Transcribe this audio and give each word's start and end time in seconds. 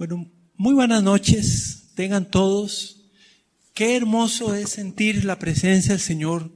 Bueno, 0.00 0.30
muy 0.56 0.72
buenas 0.72 1.02
noches, 1.02 1.90
tengan 1.94 2.30
todos. 2.30 3.02
Qué 3.74 3.96
hermoso 3.96 4.54
es 4.54 4.70
sentir 4.70 5.26
la 5.26 5.38
presencia 5.38 5.90
del 5.90 6.00
Señor, 6.00 6.50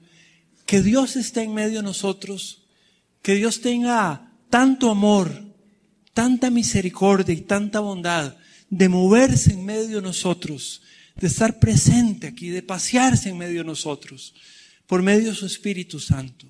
que 0.65 0.81
Dios 0.81 1.17
esté 1.17 1.43
en 1.43 1.53
medio 1.53 1.81
de 1.81 1.83
nosotros, 1.83 2.65
que 3.21 3.35
Dios 3.35 3.61
tenga 3.61 4.33
tanto 4.49 4.91
amor, 4.91 5.45
tanta 6.15 6.49
misericordia 6.49 7.35
y 7.35 7.43
tanta 7.43 7.81
bondad 7.81 8.35
de 8.71 8.89
moverse 8.89 9.53
en 9.53 9.67
medio 9.67 9.97
de 9.97 10.03
nosotros, 10.03 10.81
de 11.15 11.27
estar 11.27 11.59
presente 11.59 12.29
aquí, 12.29 12.49
de 12.49 12.63
pasearse 12.63 13.29
en 13.29 13.37
medio 13.37 13.59
de 13.59 13.67
nosotros, 13.67 14.33
por 14.87 15.03
medio 15.03 15.29
de 15.29 15.37
su 15.37 15.45
Espíritu 15.45 16.01
Santo. 16.01 16.47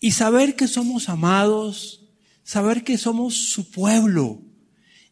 Y 0.00 0.12
saber 0.12 0.56
que 0.56 0.68
somos 0.68 1.10
amados, 1.10 2.00
saber 2.44 2.82
que 2.82 2.96
somos 2.96 3.34
su 3.34 3.70
pueblo, 3.70 4.40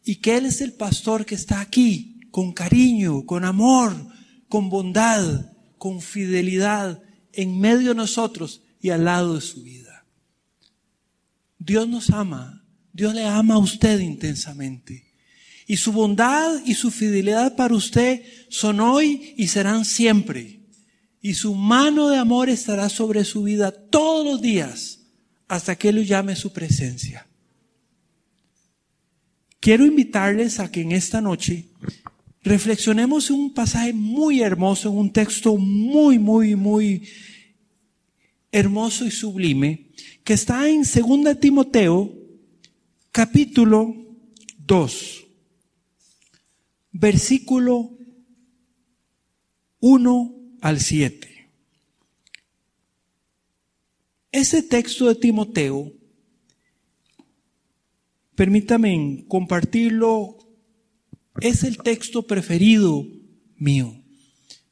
y 0.05 0.17
que 0.17 0.37
Él 0.37 0.45
es 0.45 0.61
el 0.61 0.73
pastor 0.73 1.25
que 1.25 1.35
está 1.35 1.59
aquí 1.59 2.21
con 2.29 2.53
cariño, 2.53 3.25
con 3.25 3.43
amor, 3.43 3.93
con 4.47 4.69
bondad, 4.69 5.51
con 5.77 5.99
fidelidad 5.99 7.01
en 7.33 7.59
medio 7.59 7.89
de 7.89 7.95
nosotros 7.95 8.61
y 8.79 8.91
al 8.91 9.03
lado 9.03 9.35
de 9.35 9.41
su 9.41 9.63
vida. 9.63 10.05
Dios 11.57 11.87
nos 11.87 12.11
ama, 12.11 12.63
Dios 12.93 13.15
le 13.15 13.25
ama 13.25 13.55
a 13.55 13.59
usted 13.59 13.99
intensamente. 13.99 15.13
Y 15.67 15.77
su 15.77 15.91
bondad 15.91 16.61
y 16.63 16.75
su 16.75 16.91
fidelidad 16.91 17.55
para 17.55 17.73
usted 17.73 18.21
son 18.49 18.79
hoy 18.79 19.33
y 19.35 19.47
serán 19.47 19.83
siempre. 19.83 20.61
Y 21.19 21.33
su 21.33 21.55
mano 21.55 22.09
de 22.09 22.17
amor 22.17 22.49
estará 22.49 22.87
sobre 22.89 23.25
su 23.25 23.43
vida 23.43 23.71
todos 23.71 24.23
los 24.23 24.41
días 24.41 24.99
hasta 25.47 25.75
que 25.75 25.89
Él 25.89 25.95
lo 25.95 26.01
llame 26.03 26.35
su 26.35 26.53
presencia. 26.53 27.27
Quiero 29.65 29.83
invitarles 29.83 30.59
a 30.59 30.71
que 30.71 30.81
en 30.81 30.91
esta 30.91 31.21
noche 31.21 31.65
reflexionemos 32.43 33.31
en 33.31 33.37
un 33.37 33.51
pasaje 33.55 33.93
muy 33.93 34.41
hermoso, 34.41 34.89
en 34.89 34.95
un 34.95 35.11
texto 35.11 35.57
muy, 35.57 36.19
muy, 36.19 36.55
muy 36.55 37.09
hermoso 38.51 39.07
y 39.07 39.09
sublime, 39.09 39.89
que 40.23 40.33
está 40.33 40.69
en 40.69 40.83
2 40.83 41.39
Timoteo, 41.39 42.13
capítulo 43.11 43.95
2, 44.59 45.25
versículo 46.91 47.97
1 49.79 50.35
al 50.61 50.79
7. 50.79 51.49
Ese 54.31 54.61
texto 54.61 55.07
de 55.07 55.15
Timoteo 55.15 55.91
permítame 58.35 59.25
compartirlo, 59.27 60.37
es 61.41 61.63
el 61.63 61.77
texto 61.77 62.27
preferido 62.27 63.05
mío. 63.57 64.01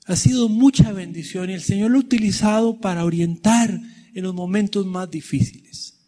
Ha 0.06 0.16
sido 0.16 0.50
mucha 0.50 0.92
bendición 0.92 1.50
y 1.50 1.54
el 1.54 1.62
Señor 1.62 1.92
lo 1.92 1.98
ha 1.98 2.02
utilizado 2.02 2.80
para 2.80 3.06
orientar 3.06 3.80
en 4.14 4.24
los 4.24 4.34
momentos 4.34 4.86
más 4.86 5.10
difíciles. 5.10 6.00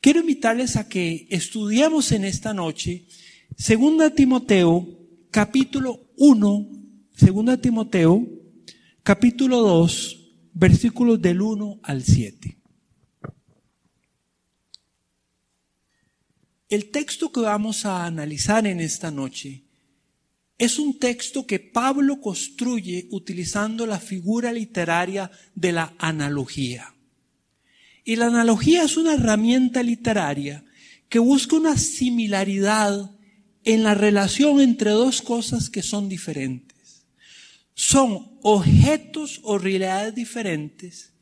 Quiero 0.00 0.20
invitarles 0.20 0.76
a 0.76 0.88
que 0.88 1.26
estudiemos 1.30 2.12
en 2.12 2.24
esta 2.24 2.54
noche 2.54 3.06
2 3.50 4.14
Timoteo 4.14 4.86
capítulo 5.30 6.12
1, 6.16 6.68
2 7.20 7.60
Timoteo 7.60 8.26
capítulo 9.02 9.60
2, 9.60 10.18
versículos 10.54 11.20
del 11.20 11.40
1 11.42 11.80
al 11.82 12.02
7. 12.02 12.57
El 16.68 16.90
texto 16.90 17.32
que 17.32 17.40
vamos 17.40 17.86
a 17.86 18.04
analizar 18.04 18.66
en 18.66 18.80
esta 18.80 19.10
noche 19.10 19.62
es 20.58 20.78
un 20.78 20.98
texto 20.98 21.46
que 21.46 21.60
Pablo 21.60 22.20
construye 22.20 23.08
utilizando 23.10 23.86
la 23.86 23.98
figura 23.98 24.52
literaria 24.52 25.30
de 25.54 25.72
la 25.72 25.94
analogía. 25.98 26.94
Y 28.04 28.16
la 28.16 28.26
analogía 28.26 28.82
es 28.82 28.98
una 28.98 29.14
herramienta 29.14 29.82
literaria 29.82 30.64
que 31.08 31.18
busca 31.18 31.56
una 31.56 31.78
similaridad 31.78 33.12
en 33.64 33.82
la 33.82 33.94
relación 33.94 34.60
entre 34.60 34.90
dos 34.90 35.22
cosas 35.22 35.70
que 35.70 35.82
son 35.82 36.08
diferentes. 36.08 37.06
Son 37.74 38.38
objetos 38.42 39.40
o 39.42 39.56
realidades 39.56 40.14
diferentes, 40.14 41.12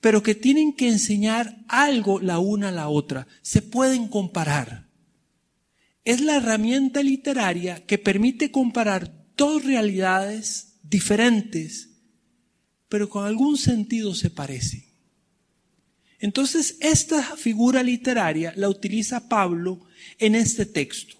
pero 0.00 0.22
que 0.22 0.34
tienen 0.34 0.72
que 0.72 0.88
enseñar 0.88 1.64
algo 1.68 2.18
la 2.18 2.40
una 2.40 2.68
a 2.68 2.72
la 2.72 2.88
otra. 2.88 3.28
Se 3.42 3.62
pueden 3.62 4.08
comparar. 4.08 4.81
Es 6.04 6.20
la 6.20 6.36
herramienta 6.36 7.02
literaria 7.02 7.84
que 7.86 7.98
permite 7.98 8.50
comparar 8.50 9.26
dos 9.36 9.64
realidades 9.64 10.78
diferentes, 10.82 11.90
pero 12.88 13.08
con 13.08 13.24
algún 13.24 13.56
sentido 13.56 14.14
se 14.14 14.30
parecen. 14.30 14.84
Entonces, 16.18 16.76
esta 16.80 17.36
figura 17.36 17.82
literaria 17.82 18.52
la 18.56 18.68
utiliza 18.68 19.28
Pablo 19.28 19.80
en 20.18 20.34
este 20.34 20.66
texto 20.66 21.16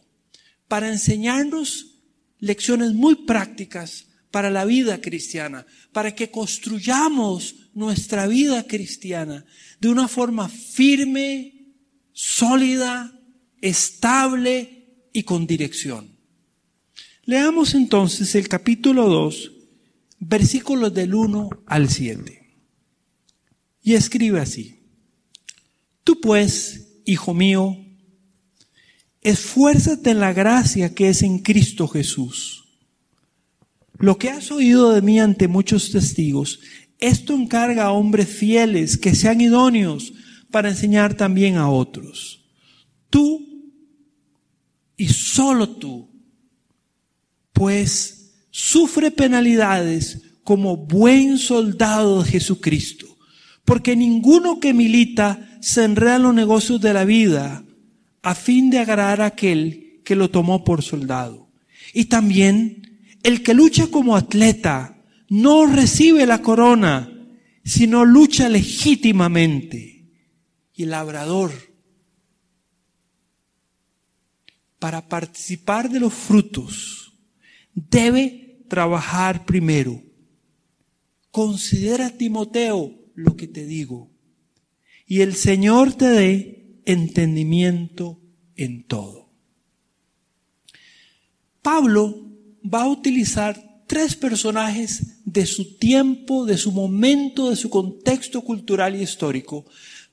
para 0.69 0.88
enseñarnos 0.88 1.99
lecciones 2.38 2.93
muy 2.93 3.26
prácticas 3.26 4.06
para 4.31 4.50
la 4.50 4.64
vida 4.64 5.00
cristiana, 5.00 5.66
para 5.93 6.14
que 6.14 6.31
construyamos 6.31 7.70
nuestra 7.75 8.26
vida 8.26 8.66
cristiana 8.66 9.44
de 9.81 9.88
una 9.88 10.09
forma 10.09 10.49
firme, 10.49 11.75
sólida, 12.12 13.12
estable 13.62 15.06
y 15.15 15.23
con 15.23 15.47
dirección. 15.47 16.19
Leamos 17.25 17.75
entonces 17.75 18.34
el 18.34 18.49
capítulo 18.49 19.09
2, 19.09 19.53
versículos 20.19 20.93
del 20.93 21.15
1 21.15 21.49
al 21.65 21.89
7. 21.89 22.43
Y 23.83 23.95
escribe 23.95 24.41
así. 24.41 24.81
Tú 26.05 26.21
pues, 26.21 26.99
hijo 27.06 27.33
mío, 27.33 27.78
esfuérzate 29.23 30.11
en 30.11 30.21
la 30.21 30.34
gracia 30.34 30.94
que 30.94 31.09
es 31.09 31.23
en 31.23 31.39
Cristo 31.39 31.89
Jesús 31.89 32.62
lo 34.03 34.19
que 34.19 34.31
has 34.31 34.50
oído 34.50 34.91
de 34.91 35.00
mí 35.00 35.21
ante 35.21 35.47
muchos 35.47 35.93
testigos, 35.93 36.59
esto 36.99 37.34
encarga 37.34 37.84
a 37.84 37.93
hombres 37.93 38.29
fieles 38.29 38.99
que 38.99 39.15
sean 39.15 39.41
idóneos 39.41 40.12
para 40.50 40.71
enseñar 40.71 41.15
también 41.15 41.56
a 41.56 41.71
otros. 41.71 42.44
Tú 43.11 43.51
y 45.02 45.08
solo 45.08 45.68
tú, 45.68 46.08
pues 47.52 48.34
sufre 48.50 49.10
penalidades 49.10 50.22
como 50.44 50.76
buen 50.76 51.38
soldado 51.38 52.22
de 52.22 52.30
Jesucristo, 52.30 53.18
porque 53.64 53.96
ninguno 53.96 54.60
que 54.60 54.72
milita 54.72 55.58
se 55.60 55.82
enreda 55.82 56.16
en 56.16 56.22
los 56.22 56.34
negocios 56.34 56.80
de 56.80 56.94
la 56.94 57.04
vida 57.04 57.64
a 58.22 58.36
fin 58.36 58.70
de 58.70 58.78
agradar 58.78 59.22
a 59.22 59.26
aquel 59.26 60.00
que 60.04 60.14
lo 60.14 60.30
tomó 60.30 60.62
por 60.62 60.82
soldado. 60.84 61.50
Y 61.92 62.04
también 62.04 63.00
el 63.24 63.42
que 63.42 63.54
lucha 63.54 63.88
como 63.88 64.14
atleta 64.14 65.02
no 65.28 65.66
recibe 65.66 66.26
la 66.26 66.42
corona, 66.42 67.10
sino 67.64 68.04
lucha 68.04 68.48
legítimamente. 68.48 70.12
Y 70.72 70.84
el 70.84 70.90
labrador, 70.90 71.50
para 74.82 75.09
participar 75.09 75.88
de 75.88 76.00
los 76.00 76.12
frutos, 76.12 77.15
debe 77.72 78.65
trabajar 78.69 79.47
primero. 79.47 80.03
Considera, 81.31 82.10
Timoteo, 82.10 82.93
lo 83.15 83.37
que 83.37 83.47
te 83.47 83.65
digo. 83.65 84.10
Y 85.06 85.20
el 85.20 85.37
Señor 85.37 85.93
te 85.93 86.06
dé 86.06 86.81
entendimiento 86.84 88.20
en 88.56 88.82
todo. 88.82 89.31
Pablo 91.62 92.32
va 92.62 92.82
a 92.82 92.88
utilizar 92.88 93.84
tres 93.87 94.17
personajes 94.17 95.23
de 95.25 95.46
su 95.46 95.76
tiempo, 95.76 96.44
de 96.44 96.58
su 96.58 96.73
momento, 96.73 97.50
de 97.50 97.56
su 97.56 97.70
contexto 97.70 98.43
cultural 98.43 98.96
y 98.96 99.02
histórico, 99.02 99.64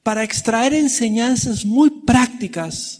para 0.03 0.23
extraer 0.23 0.75
enseñanzas 0.75 1.65
muy 1.65 1.89
prácticas 2.05 2.98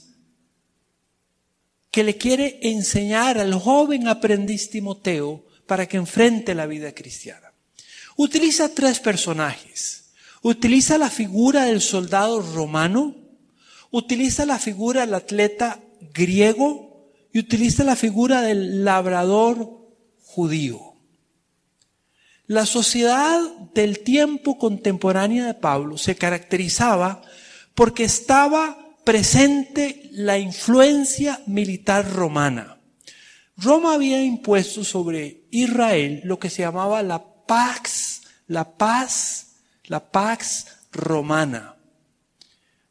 que 1.92 2.04
le 2.04 2.18
quiere 2.18 2.60
enseñar 2.62 3.38
al 3.38 3.54
joven 3.54 4.08
aprendiz 4.08 4.70
Timoteo 4.70 5.46
para 5.66 5.88
que 5.88 5.98
enfrente 5.98 6.54
la 6.56 6.66
vida 6.66 6.94
cristiana. 6.94 7.54
Utiliza 8.16 8.74
tres 8.74 9.00
personajes. 9.00 10.12
Utiliza 10.42 10.98
la 10.98 11.10
figura 11.10 11.66
del 11.66 11.82
soldado 11.82 12.42
romano, 12.42 13.16
utiliza 13.92 14.46
la 14.46 14.58
figura 14.58 15.02
del 15.02 15.14
atleta 15.14 15.80
griego 16.14 17.12
y 17.34 17.40
utiliza 17.40 17.84
la 17.84 17.96
figura 17.96 18.42
del 18.42 18.86
labrador 18.86 19.90
judío. 20.24 20.96
La 22.48 22.66
sociedad 22.66 23.42
del 23.74 24.00
tiempo 24.00 24.58
contemporáneo 24.58 25.46
de 25.46 25.54
Pablo 25.54 25.98
se 25.98 26.16
caracterizaba 26.16 27.22
porque 27.76 28.06
estaba 28.06 28.89
presente 29.10 30.08
la 30.12 30.38
influencia 30.38 31.42
militar 31.48 32.14
romana. 32.14 32.78
Roma 33.58 33.96
había 33.96 34.22
impuesto 34.22 34.84
sobre 34.84 35.48
Israel 35.50 36.22
lo 36.26 36.38
que 36.38 36.52
se 36.52 36.62
llamaba 36.62 37.02
la 37.02 37.24
Pax, 37.48 38.22
la 38.46 38.78
paz, 38.78 39.56
la 39.86 40.12
Pax 40.12 40.68
romana. 40.92 41.76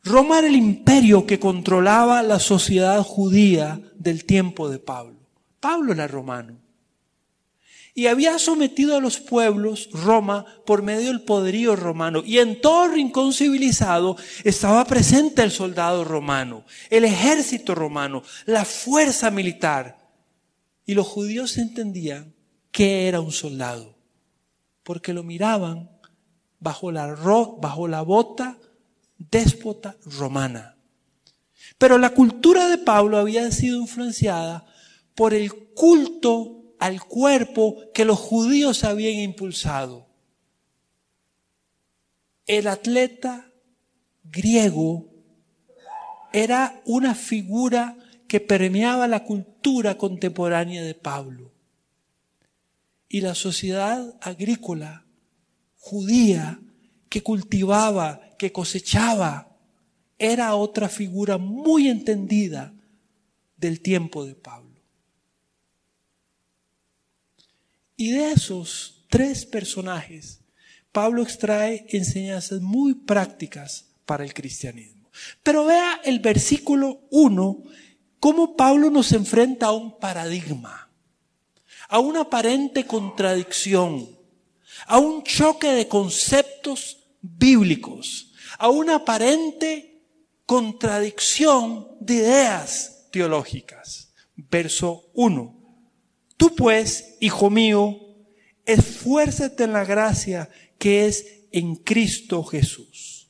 Roma 0.03 0.41
era 0.41 0.49
el 0.49 0.57
imperio 0.57 1.25
que 1.25 1.39
controlaba 1.39 2.25
la 2.25 2.41
sociedad 2.41 3.01
judía 3.05 3.81
del 3.95 4.25
tiempo 4.25 4.69
de 4.69 4.81
Pablo. 4.81 5.21
Pablo 5.61 5.93
era 5.93 6.09
romano. 6.09 6.57
Y 7.99 8.07
había 8.07 8.39
sometido 8.39 8.97
a 8.97 9.01
los 9.01 9.19
pueblos 9.19 9.89
Roma 9.91 10.47
por 10.65 10.83
medio 10.83 11.09
del 11.09 11.23
poderío 11.23 11.75
romano. 11.75 12.23
Y 12.25 12.39
en 12.39 12.61
todo 12.61 12.87
rincón 12.87 13.33
civilizado 13.33 14.17
estaba 14.45 14.85
presente 14.85 15.43
el 15.43 15.51
soldado 15.51 16.05
romano, 16.05 16.65
el 16.91 17.05
ejército 17.05 17.75
romano, 17.75 18.23
la 18.47 18.65
fuerza 18.65 19.33
militar. 19.33 19.99
Y 20.87 20.95
los 20.95 21.09
judíos 21.09 21.59
entendían 21.59 22.33
que 22.71 23.09
era 23.09 23.21
un 23.21 23.33
soldado, 23.33 23.99
porque 24.85 25.13
lo 25.13 25.25
miraban 25.25 25.91
bajo 26.61 26.93
la, 26.93 27.17
bajo 27.61 27.89
la 27.89 28.03
bota 28.03 28.59
déspota 29.19 29.97
romana. 30.05 30.77
Pero 31.79 31.99
la 31.99 32.11
cultura 32.11 32.69
de 32.69 32.79
Pablo 32.79 33.19
había 33.19 33.51
sido 33.51 33.81
influenciada 33.81 34.65
por 35.17 35.35
el 35.35 35.53
culto 35.75 36.58
al 36.79 37.03
cuerpo 37.03 37.77
que 37.93 38.05
los 38.05 38.19
judíos 38.19 38.85
habían 38.85 39.15
impulsado. 39.15 40.07
El 42.47 42.67
atleta 42.67 43.53
griego 44.25 45.09
era 46.33 46.81
una 46.85 47.15
figura 47.15 47.97
que 48.27 48.41
permeaba 48.41 49.09
la 49.09 49.25
cultura 49.25 49.97
contemporánea 49.97 50.83
de 50.83 50.95
Pablo. 50.95 51.53
Y 53.09 53.23
la 53.23 53.35
sociedad 53.35 54.17
agrícola 54.21 55.07
judía 55.77 56.61
que 57.09 57.23
cultivaba, 57.23 58.21
que 58.39 58.53
cosechaba, 58.53 59.57
era 60.19 60.55
otra 60.55 60.89
figura 60.89 61.39
muy 61.39 61.89
entendida 61.89 62.75
del 63.57 63.81
tiempo 63.81 64.25
de 64.27 64.35
Pablo. 64.35 64.68
Y 68.01 68.13
de 68.13 68.31
esos 68.31 69.05
tres 69.11 69.45
personajes, 69.45 70.39
Pablo 70.93 71.21
extrae 71.21 71.85
enseñanzas 71.89 72.61
muy 72.61 72.95
prácticas 72.95 73.87
para 74.07 74.25
el 74.25 74.33
cristianismo. 74.33 75.11
Pero 75.43 75.65
vea 75.65 76.01
el 76.05 76.21
versículo 76.21 77.01
1, 77.11 77.63
cómo 78.21 78.57
Pablo 78.57 78.89
nos 78.89 79.11
enfrenta 79.11 79.67
a 79.67 79.73
un 79.73 79.99
paradigma, 79.99 80.89
a 81.89 81.99
una 81.99 82.21
aparente 82.21 82.87
contradicción, 82.87 84.09
a 84.87 84.99
un 84.99 85.25
choque 85.25 85.73
de 85.73 85.89
conceptos 85.89 86.99
bíblicos, 87.21 88.33
a 88.59 88.69
una 88.69 88.95
aparente 88.95 90.05
contradicción 90.47 91.89
de 91.99 92.15
ideas 92.15 93.09
teológicas. 93.11 94.15
Verso 94.37 95.11
1. 95.15 95.58
Tú 96.39 96.55
pues, 96.55 97.17
hijo 97.21 97.51
mío, 97.51 98.01
esfuérzate 98.65 99.65
en 99.65 99.73
la 99.73 99.85
gracia 99.85 100.49
que 100.79 101.05
es 101.07 101.43
en 101.51 101.75
Cristo 101.75 102.45
Jesús. 102.45 103.29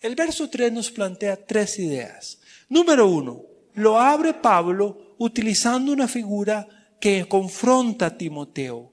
El 0.00 0.14
verso 0.14 0.48
3 0.48 0.72
nos 0.72 0.90
plantea 0.90 1.44
tres 1.44 1.78
ideas. 1.78 2.40
Número 2.68 3.08
uno, 3.08 3.42
lo 3.74 3.98
abre 3.98 4.34
Pablo 4.34 5.16
utilizando 5.18 5.92
una 5.92 6.06
figura 6.06 6.68
que 7.00 7.26
confronta 7.26 8.06
a 8.06 8.16
Timoteo 8.16 8.92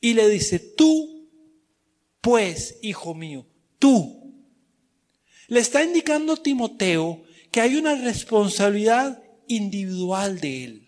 y 0.00 0.14
le 0.14 0.28
dice, 0.28 0.58
tú, 0.58 1.28
pues, 2.22 2.78
hijo 2.80 3.14
mío, 3.14 3.46
tú. 3.78 4.32
Le 5.48 5.60
está 5.60 5.84
indicando 5.84 6.32
a 6.32 6.42
Timoteo 6.42 7.22
que 7.50 7.60
hay 7.60 7.76
una 7.76 7.96
responsabilidad 7.96 9.22
individual 9.46 10.40
de 10.40 10.64
él. 10.64 10.83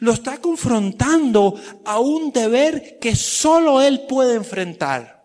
Lo 0.00 0.12
está 0.12 0.40
confrontando 0.40 1.60
a 1.84 1.98
un 2.00 2.32
deber 2.32 2.98
que 3.00 3.16
solo 3.16 3.80
él 3.80 4.02
puede 4.08 4.34
enfrentar. 4.34 5.24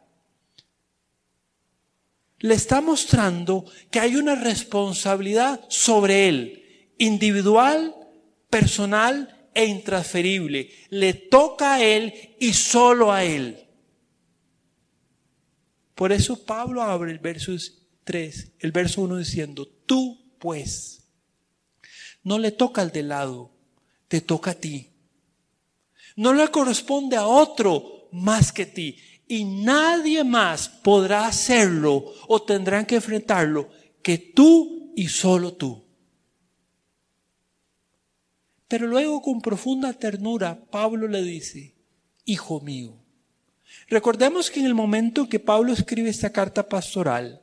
Le 2.40 2.56
está 2.56 2.82
mostrando 2.82 3.66
que 3.90 4.00
hay 4.00 4.16
una 4.16 4.36
responsabilidad 4.36 5.62
sobre 5.70 6.28
él, 6.28 6.94
individual, 6.98 7.96
personal 8.50 9.50
e 9.54 9.66
intransferible. 9.66 10.70
Le 10.90 11.14
toca 11.14 11.76
a 11.76 11.84
él 11.84 12.36
y 12.40 12.54
solo 12.54 13.12
a 13.12 13.24
él. 13.24 13.64
Por 15.96 16.12
eso 16.12 16.44
Pablo 16.44 16.82
abre 16.82 17.12
el 17.12 17.20
verso 17.20 17.54
3, 18.04 18.54
el 18.60 18.72
verso 18.72 19.02
1 19.02 19.18
diciendo, 19.18 19.68
tú 19.86 20.36
pues, 20.40 21.08
no 22.24 22.40
le 22.40 22.52
toca 22.52 22.82
al 22.82 22.92
de 22.92 23.04
lado, 23.04 23.53
te 24.14 24.22
toca 24.22 24.52
a 24.52 24.54
ti. 24.54 24.92
No 26.18 26.34
le 26.34 26.48
corresponde 26.50 27.18
a 27.18 27.26
otro 27.26 28.10
más 28.12 28.52
que 28.52 28.68
ti. 28.68 28.96
Y 29.28 29.44
nadie 29.44 30.24
más 30.24 30.70
podrá 30.70 31.26
hacerlo 31.26 32.14
o 32.28 32.40
tendrán 32.44 32.86
que 32.86 32.98
enfrentarlo 32.98 33.72
que 34.04 34.20
tú 34.20 34.94
y 34.96 35.08
solo 35.08 35.54
tú. 35.54 35.84
Pero 38.68 38.86
luego 38.86 39.20
con 39.20 39.42
profunda 39.42 39.92
ternura 39.94 40.64
Pablo 40.70 41.08
le 41.08 41.24
dice, 41.24 41.74
Hijo 42.24 42.62
mío. 42.62 42.94
Recordemos 43.88 44.52
que 44.52 44.60
en 44.60 44.68
el 44.68 44.76
momento 44.76 45.28
que 45.28 45.40
Pablo 45.40 45.74
escribe 45.74 46.12
esta 46.12 46.32
carta 46.32 46.70
pastoral, 46.70 47.42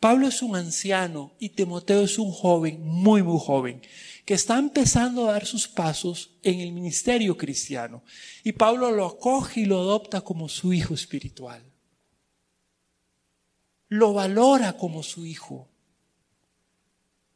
Pablo 0.00 0.28
es 0.28 0.40
un 0.40 0.56
anciano 0.56 1.32
y 1.38 1.50
Timoteo 1.50 2.00
es 2.00 2.18
un 2.18 2.32
joven, 2.32 2.80
muy, 2.82 3.22
muy 3.22 3.38
joven 3.38 3.82
que 4.24 4.32
está 4.32 4.58
empezando 4.58 5.28
a 5.28 5.32
dar 5.32 5.44
sus 5.44 5.68
pasos 5.68 6.30
en 6.42 6.60
el 6.60 6.72
ministerio 6.72 7.36
cristiano. 7.36 8.02
Y 8.42 8.52
Pablo 8.52 8.90
lo 8.92 9.04
acoge 9.04 9.60
y 9.60 9.64
lo 9.66 9.78
adopta 9.78 10.22
como 10.22 10.48
su 10.48 10.72
hijo 10.72 10.94
espiritual. 10.94 11.62
Lo 13.88 14.14
valora 14.14 14.78
como 14.78 15.02
su 15.02 15.26
hijo. 15.26 15.68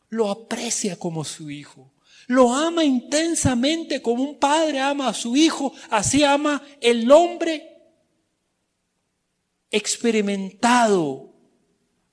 Lo 0.09 0.31
aprecia 0.31 0.97
como 0.99 1.25
su 1.25 1.51
hijo. 1.51 1.93
Lo 2.29 2.55
ama 2.55 2.83
intensamente 2.83 4.01
como 4.01 4.23
un 4.23 4.39
padre 4.39 4.81
ama 4.81 5.09
a 5.09 5.15
su 5.15 5.37
hijo. 5.37 5.75
Así 5.91 6.25
ama 6.25 6.63
el 6.81 7.11
hombre 7.11 7.77
experimentado 9.71 11.34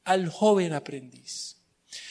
al 0.03 0.29
joven 0.29 0.73
aprendiz. 0.73 1.57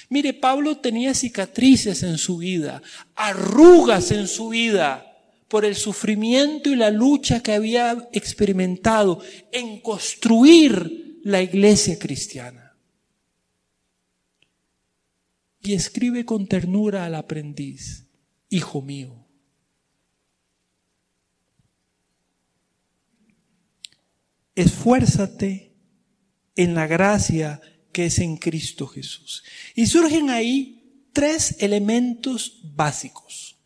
Mire, 0.09 0.35
Pablo 0.35 0.79
tenía 0.79 1.15
cicatrices 1.15 2.03
en 2.03 2.19
su 2.19 2.39
vida, 2.39 2.83
arrugas 3.15 4.11
en 4.11 4.27
su 4.27 4.49
vida 4.49 5.07
por 5.49 5.65
el 5.65 5.75
sufrimiento 5.75 6.71
y 6.71 6.77
la 6.77 6.91
lucha 6.91 7.43
que 7.43 7.53
había 7.53 8.09
experimentado 8.13 9.23
en 9.53 9.81
construir 9.81 11.21
la 11.23 11.43
iglesia 11.43 11.99
cristiana. 11.99 12.77
Y 15.63 15.75
escribe 15.75 16.25
con 16.25 16.47
ternura 16.47 17.05
al 17.05 17.15
aprendiz, 17.15 18.07
Hijo 18.49 18.83
mío, 18.83 19.29
esfuérzate 24.57 25.77
en 26.57 26.75
la 26.75 26.89
gracia 26.89 27.61
que 27.93 28.07
es 28.07 28.19
en 28.19 28.37
Cristo 28.37 28.87
Jesús. 28.87 29.45
Y 29.75 29.87
surgen 29.87 30.31
ahí 30.31 31.09
tres 31.13 31.57
elementos 31.59 32.61
básicos. 32.63 33.57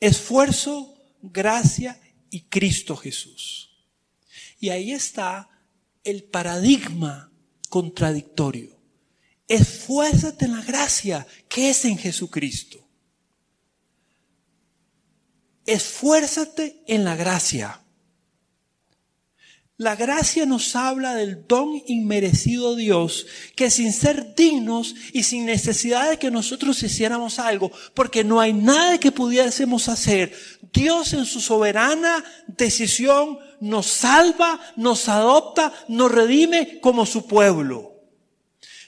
Esfuerzo, 0.00 0.94
gracia 1.22 2.00
y 2.30 2.42
Cristo 2.42 2.96
Jesús. 2.96 3.70
Y 4.60 4.70
ahí 4.70 4.92
está 4.92 5.48
el 6.04 6.24
paradigma 6.24 7.32
contradictorio. 7.68 8.78
Esfuérzate 9.48 10.46
en 10.46 10.52
la 10.52 10.62
gracia 10.62 11.26
que 11.48 11.70
es 11.70 11.84
en 11.84 11.98
Jesucristo. 11.98 12.86
Esfuérzate 15.66 16.82
en 16.86 17.04
la 17.04 17.16
gracia. 17.16 17.83
La 19.76 19.96
gracia 19.96 20.46
nos 20.46 20.76
habla 20.76 21.14
del 21.16 21.48
don 21.48 21.82
inmerecido 21.86 22.76
de 22.76 22.82
Dios, 22.82 23.26
que 23.56 23.70
sin 23.70 23.92
ser 23.92 24.36
dignos 24.36 24.94
y 25.12 25.24
sin 25.24 25.46
necesidad 25.46 26.10
de 26.10 26.18
que 26.18 26.30
nosotros 26.30 26.80
hiciéramos 26.84 27.40
algo, 27.40 27.72
porque 27.92 28.22
no 28.22 28.40
hay 28.40 28.52
nada 28.52 28.98
que 28.98 29.10
pudiésemos 29.10 29.88
hacer, 29.88 30.32
Dios 30.72 31.12
en 31.12 31.24
su 31.24 31.40
soberana 31.40 32.24
decisión 32.46 33.38
nos 33.60 33.86
salva, 33.86 34.60
nos 34.76 35.08
adopta, 35.08 35.72
nos 35.88 36.10
redime 36.10 36.80
como 36.80 37.06
su 37.06 37.26
pueblo. 37.26 37.94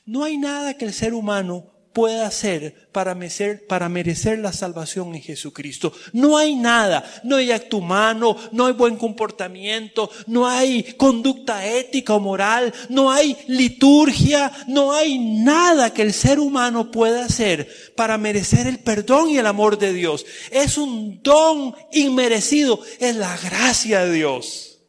No 0.05 0.25
hay 0.25 0.37
nada 0.37 0.75
que 0.75 0.85
el 0.85 0.93
ser 0.93 1.15
humano 1.15 1.76
puede 1.97 2.23
hacer 2.23 2.91
para 2.93 3.15
merecer, 3.15 3.67
para 3.67 3.89
merecer 3.89 4.39
la 4.39 4.53
salvación 4.53 5.15
en 5.15 5.23
Jesucristo. 5.23 5.95
No 6.13 6.37
hay 6.37 6.55
nada, 6.55 7.03
no 7.25 7.37
hay 7.37 7.53
acto 7.53 7.79
humano, 7.79 8.37
no 8.53 8.67
hay 8.67 8.75
buen 8.75 8.97
comportamiento, 8.97 10.11
no 10.27 10.47
hay 10.47 10.83
conducta 10.99 11.67
ética 11.67 12.13
o 12.13 12.21
moral, 12.21 12.75
no 12.91 13.11
hay 13.11 13.35
liturgia, 13.49 14.53
no 14.69 14.93
hay 14.93 15.19
nada 15.19 15.95
que 15.95 16.03
el 16.03 16.13
ser 16.13 16.39
humano 16.39 16.91
pueda 16.91 17.25
hacer 17.25 17.67
para 17.97 18.19
merecer 18.19 18.67
el 18.67 18.79
perdón 18.81 19.31
y 19.31 19.39
el 19.39 19.47
amor 19.47 19.79
de 19.79 19.95
Dios. 19.95 20.27
Es 20.51 20.77
un 20.77 21.23
don 21.23 21.75
inmerecido, 21.93 22.79
es 23.01 23.17
la 23.17 23.39
gracia 23.39 24.05
de 24.05 24.13
Dios. 24.13 24.81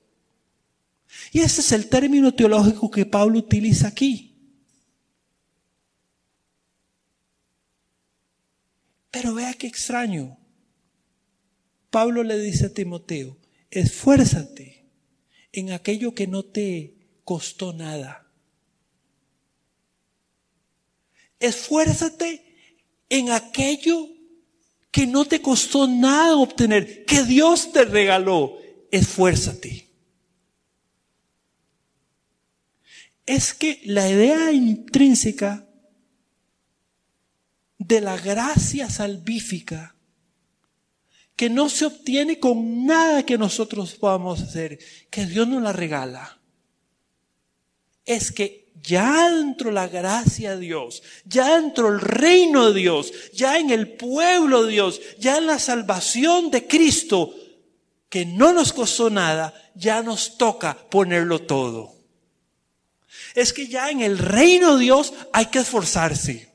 Y 1.31 1.39
ese 1.39 1.61
es 1.61 1.71
el 1.71 1.87
término 1.87 2.33
teológico 2.33 2.91
que 2.91 3.05
Pablo 3.05 3.39
utiliza 3.39 3.87
aquí. 3.87 4.26
Pero 9.19 9.33
vea 9.33 9.55
qué 9.55 9.65
extraño. 9.65 10.37
Pablo 11.89 12.21
le 12.21 12.37
dice 12.37 12.67
a 12.67 12.73
Timoteo, 12.73 13.35
esfuérzate 13.71 14.85
en 15.51 15.71
aquello 15.71 16.13
que 16.13 16.27
no 16.27 16.45
te 16.45 16.93
costó 17.23 17.73
nada. 17.73 18.31
Esfuérzate 21.39 22.45
en 23.09 23.31
aquello 23.31 24.07
que 24.91 25.07
no 25.07 25.25
te 25.25 25.41
costó 25.41 25.87
nada 25.87 26.37
obtener, 26.37 27.03
que 27.05 27.23
Dios 27.23 27.71
te 27.71 27.85
regaló. 27.85 28.59
Esfuérzate. 28.91 29.89
Es 33.25 33.55
que 33.55 33.81
la 33.83 34.07
idea 34.07 34.51
intrínseca 34.51 35.66
de 37.77 38.01
la 38.01 38.17
gracia 38.17 38.89
salvífica 38.89 39.95
que 41.37 41.49
no 41.51 41.69
se 41.69 41.85
obtiene 41.85 42.39
con 42.39 42.85
nada 42.85 43.23
que 43.23 43.37
nosotros 43.37 43.93
podamos 43.93 44.41
hacer, 44.41 44.79
que 45.11 45.27
Dios 45.27 45.47
nos 45.47 45.61
la 45.61 45.71
regala. 45.71 46.39
Es 48.05 48.31
que 48.31 48.71
ya 48.81 49.29
dentro 49.29 49.69
la 49.71 49.87
gracia 49.87 50.55
de 50.55 50.61
Dios, 50.61 51.03
ya 51.25 51.59
dentro 51.59 51.89
el 51.89 51.99
reino 51.99 52.71
de 52.71 52.79
Dios, 52.79 53.13
ya 53.33 53.59
en 53.59 53.69
el 53.69 53.87
pueblo 53.87 54.63
de 54.63 54.71
Dios, 54.71 54.99
ya 55.19 55.37
en 55.37 55.45
la 55.45 55.59
salvación 55.59 56.49
de 56.49 56.65
Cristo, 56.67 57.35
que 58.09 58.25
no 58.25 58.51
nos 58.51 58.73
costó 58.73 59.11
nada, 59.11 59.53
ya 59.75 60.01
nos 60.01 60.37
toca 60.39 60.75
ponerlo 60.89 61.43
todo. 61.43 61.93
Es 63.35 63.53
que 63.53 63.67
ya 63.67 63.91
en 63.91 64.01
el 64.01 64.17
reino 64.17 64.77
de 64.77 64.85
Dios 64.85 65.13
hay 65.33 65.47
que 65.47 65.59
esforzarse. 65.59 66.46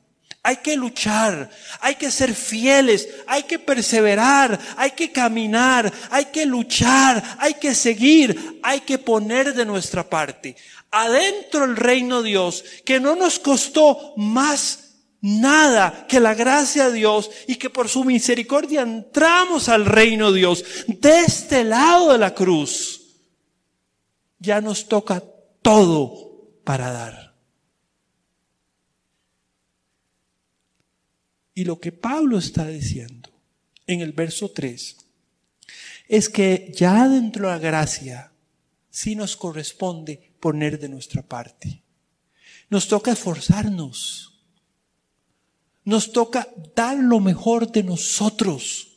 Hay 0.45 0.57
que 0.57 0.75
luchar, 0.75 1.49
hay 1.79 1.95
que 1.95 2.11
ser 2.11 2.35
fieles, 2.35 3.07
hay 3.27 3.43
que 3.43 3.59
perseverar, 3.59 4.59
hay 4.75 4.91
que 4.91 5.09
caminar, 5.09 5.91
hay 6.09 6.25
que 6.25 6.45
luchar, 6.45 7.37
hay 7.39 7.53
que 7.53 7.73
seguir, 7.73 8.59
hay 8.61 8.81
que 8.81 8.97
poner 8.97 9.53
de 9.53 9.65
nuestra 9.65 10.03
parte. 10.09 10.57
Adentro 10.91 11.63
el 11.63 11.77
reino 11.77 12.21
de 12.21 12.29
Dios, 12.29 12.65
que 12.83 12.99
no 12.99 13.15
nos 13.15 13.39
costó 13.39 14.13
más 14.17 14.83
nada 15.21 16.05
que 16.09 16.19
la 16.19 16.33
gracia 16.33 16.89
de 16.89 16.97
Dios 16.97 17.31
y 17.47 17.55
que 17.55 17.69
por 17.69 17.87
su 17.87 18.03
misericordia 18.03 18.81
entramos 18.81 19.69
al 19.69 19.85
reino 19.85 20.33
de 20.33 20.39
Dios. 20.39 20.65
De 20.87 21.21
este 21.21 21.63
lado 21.63 22.11
de 22.11 22.17
la 22.17 22.35
cruz, 22.35 23.01
ya 24.39 24.59
nos 24.59 24.89
toca 24.89 25.23
todo 25.61 26.59
para 26.65 26.91
dar. 26.91 27.22
Y 31.55 31.65
lo 31.65 31.79
que 31.79 31.91
Pablo 31.91 32.37
está 32.37 32.67
diciendo 32.67 33.29
en 33.85 34.01
el 34.01 34.11
verso 34.11 34.49
3 34.49 34.97
es 36.07 36.29
que 36.29 36.71
ya 36.75 37.07
dentro 37.07 37.47
de 37.47 37.53
la 37.53 37.59
gracia 37.59 38.31
sí 38.89 39.15
nos 39.15 39.35
corresponde 39.35 40.31
poner 40.39 40.79
de 40.79 40.89
nuestra 40.89 41.21
parte. 41.21 41.81
Nos 42.69 42.87
toca 42.87 43.11
esforzarnos. 43.11 44.33
Nos 45.85 46.11
toca 46.11 46.47
dar 46.75 46.97
lo 46.97 47.19
mejor 47.19 47.71
de 47.71 47.83
nosotros. 47.83 48.89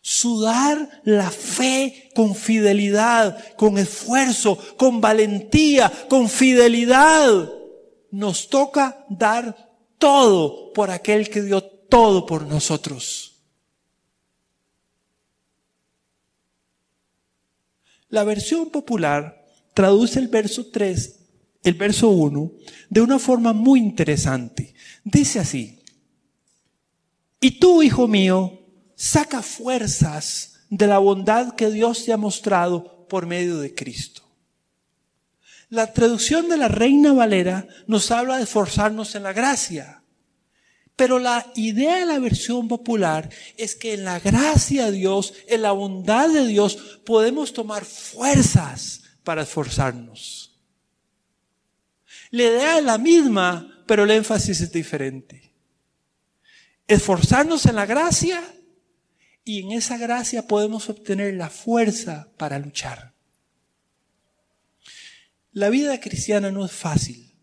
Sudar 0.00 1.00
la 1.04 1.30
fe 1.30 2.10
con 2.14 2.34
fidelidad, 2.34 3.54
con 3.56 3.78
esfuerzo, 3.78 4.58
con 4.76 5.00
valentía, 5.00 5.90
con 6.08 6.28
fidelidad. 6.28 7.50
Nos 8.10 8.48
toca 8.48 9.04
dar 9.08 9.70
todo 9.98 10.72
por 10.72 10.90
aquel 10.90 11.30
que 11.30 11.42
dio 11.42 11.71
todo 11.92 12.24
por 12.24 12.46
nosotros. 12.46 13.34
La 18.08 18.24
versión 18.24 18.70
popular 18.70 19.44
traduce 19.74 20.18
el 20.18 20.28
verso 20.28 20.68
3, 20.68 21.18
el 21.64 21.74
verso 21.74 22.08
1, 22.08 22.50
de 22.88 23.00
una 23.02 23.18
forma 23.18 23.52
muy 23.52 23.78
interesante. 23.78 24.74
Dice 25.04 25.38
así, 25.38 25.80
y 27.38 27.58
tú, 27.58 27.82
hijo 27.82 28.08
mío, 28.08 28.58
saca 28.94 29.42
fuerzas 29.42 30.60
de 30.70 30.86
la 30.86 30.96
bondad 30.96 31.54
que 31.56 31.70
Dios 31.70 32.06
te 32.06 32.14
ha 32.14 32.16
mostrado 32.16 33.06
por 33.06 33.26
medio 33.26 33.58
de 33.58 33.74
Cristo. 33.74 34.22
La 35.68 35.92
traducción 35.92 36.48
de 36.48 36.56
la 36.56 36.68
Reina 36.68 37.12
Valera 37.12 37.68
nos 37.86 38.10
habla 38.10 38.38
de 38.38 38.44
esforzarnos 38.44 39.14
en 39.14 39.24
la 39.24 39.34
gracia. 39.34 40.01
Pero 40.96 41.18
la 41.18 41.50
idea 41.54 41.96
de 41.96 42.06
la 42.06 42.18
versión 42.18 42.68
popular 42.68 43.30
es 43.56 43.74
que 43.74 43.94
en 43.94 44.04
la 44.04 44.20
gracia 44.20 44.86
de 44.86 44.92
Dios, 44.92 45.34
en 45.48 45.62
la 45.62 45.72
bondad 45.72 46.28
de 46.28 46.46
Dios, 46.46 47.00
podemos 47.04 47.52
tomar 47.52 47.84
fuerzas 47.84 49.02
para 49.24 49.42
esforzarnos. 49.42 50.60
La 52.30 52.44
idea 52.44 52.78
es 52.78 52.84
la 52.84 52.98
misma, 52.98 53.84
pero 53.86 54.04
el 54.04 54.10
énfasis 54.10 54.60
es 54.60 54.72
diferente. 54.72 55.52
Esforzarnos 56.86 57.66
en 57.66 57.76
la 57.76 57.86
gracia 57.86 58.42
y 59.44 59.60
en 59.60 59.72
esa 59.72 59.96
gracia 59.96 60.46
podemos 60.46 60.88
obtener 60.88 61.34
la 61.34 61.50
fuerza 61.50 62.28
para 62.36 62.58
luchar. 62.58 63.12
La 65.52 65.68
vida 65.68 66.00
cristiana 66.00 66.50
no 66.50 66.64
es 66.64 66.72
fácil. 66.72 67.34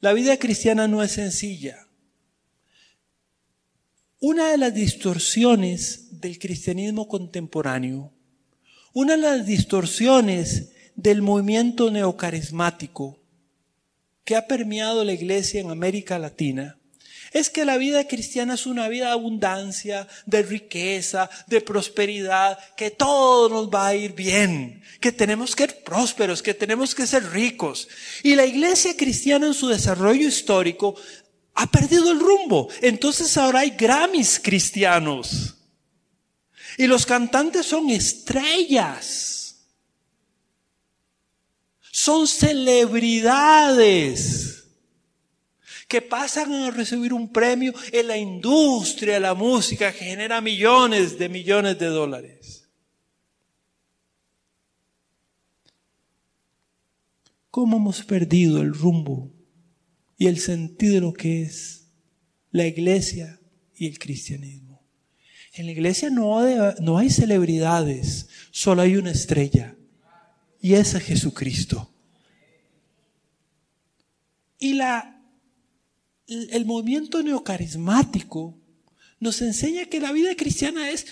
La 0.00 0.12
vida 0.12 0.38
cristiana 0.38 0.88
no 0.88 1.02
es 1.02 1.12
sencilla. 1.12 1.86
Una 4.24 4.52
de 4.52 4.56
las 4.56 4.72
distorsiones 4.72 6.20
del 6.20 6.38
cristianismo 6.38 7.08
contemporáneo, 7.08 8.12
una 8.92 9.16
de 9.16 9.22
las 9.22 9.44
distorsiones 9.44 10.70
del 10.94 11.22
movimiento 11.22 11.90
neocarismático 11.90 13.18
que 14.22 14.36
ha 14.36 14.46
permeado 14.46 15.02
la 15.02 15.12
iglesia 15.12 15.60
en 15.60 15.72
América 15.72 16.20
Latina, 16.20 16.78
es 17.32 17.50
que 17.50 17.64
la 17.64 17.78
vida 17.78 18.06
cristiana 18.06 18.54
es 18.54 18.66
una 18.66 18.88
vida 18.88 19.06
de 19.06 19.12
abundancia, 19.12 20.06
de 20.26 20.42
riqueza, 20.42 21.30
de 21.46 21.60
prosperidad, 21.60 22.58
que 22.76 22.90
todo 22.90 23.48
nos 23.48 23.70
va 23.70 23.88
a 23.88 23.94
ir 23.94 24.12
bien, 24.12 24.82
que 25.00 25.12
tenemos 25.12 25.56
que 25.56 25.64
ser 25.64 25.82
prósperos, 25.82 26.42
que 26.42 26.54
tenemos 26.54 26.94
que 26.94 27.06
ser 27.06 27.24
ricos. 27.30 27.88
Y 28.22 28.34
la 28.34 28.44
iglesia 28.44 28.96
cristiana 28.96 29.46
en 29.46 29.54
su 29.54 29.68
desarrollo 29.68 30.28
histórico 30.28 30.94
ha 31.54 31.66
perdido 31.66 32.10
el 32.10 32.20
rumbo. 32.20 32.68
Entonces 32.80 33.36
ahora 33.36 33.60
hay 33.60 33.70
Grammys 33.70 34.40
cristianos. 34.42 35.58
Y 36.78 36.86
los 36.86 37.04
cantantes 37.04 37.66
son 37.66 37.90
estrellas. 37.90 39.66
Son 41.90 42.26
celebridades 42.26 44.48
que 45.86 46.00
pasan 46.00 46.54
a 46.54 46.70
recibir 46.70 47.12
un 47.12 47.30
premio 47.30 47.74
en 47.92 48.08
la 48.08 48.16
industria 48.16 49.12
de 49.14 49.20
la 49.20 49.34
música 49.34 49.92
que 49.92 50.06
genera 50.06 50.40
millones 50.40 51.18
de 51.18 51.28
millones 51.28 51.78
de 51.78 51.86
dólares. 51.86 52.66
¿Cómo 57.50 57.76
hemos 57.76 58.02
perdido 58.04 58.62
el 58.62 58.72
rumbo 58.72 59.30
y 60.22 60.28
el 60.28 60.38
sentido 60.38 60.94
de 60.94 61.00
lo 61.00 61.12
que 61.12 61.42
es 61.42 61.88
la 62.52 62.64
iglesia 62.64 63.40
y 63.74 63.88
el 63.88 63.98
cristianismo. 63.98 64.86
En 65.52 65.66
la 65.66 65.72
iglesia 65.72 66.10
no, 66.10 66.40
no 66.80 66.96
hay 66.96 67.10
celebridades, 67.10 68.28
solo 68.52 68.82
hay 68.82 68.94
una 68.94 69.10
estrella 69.10 69.74
y 70.60 70.74
esa 70.74 70.98
es 70.98 71.04
Jesucristo. 71.06 71.92
Y 74.60 74.74
la, 74.74 75.20
el 76.28 76.66
movimiento 76.66 77.20
neocarismático 77.20 78.56
nos 79.18 79.42
enseña 79.42 79.86
que 79.86 79.98
la 79.98 80.12
vida 80.12 80.36
cristiana 80.36 80.88
es 80.90 81.04